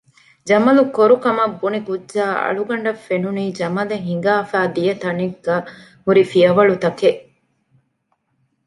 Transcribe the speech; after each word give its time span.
ޖަމަލު 0.49 0.81
ކޮރު 0.95 1.15
ކަމަށް 1.25 1.55
ބުނި 1.59 1.79
ކުއްޖާ 1.87 2.23
އަޅުގަނޑަށް 2.43 3.01
ފެނުނީ 3.05 3.43
ޖަމަލެއް 3.59 4.05
ހިނގާފައި 4.09 4.69
ދިޔަ 4.75 4.93
ތަނެއްގައި 5.03 5.63
ހުރި 6.05 6.23
ފިޔަވަޅުތަކެއް 6.31 7.21